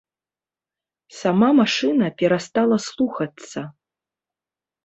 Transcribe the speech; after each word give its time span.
Сама 1.19 1.49
машына 1.59 2.05
перастала 2.21 2.77
слухацца. 2.89 3.59